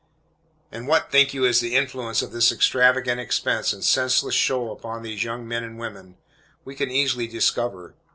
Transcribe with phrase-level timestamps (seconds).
[0.71, 5.03] And what, think you, is the influence of this extravagant expense and senseless show upon
[5.03, 6.17] these same young men and women?
[6.65, 7.93] We can easily discover.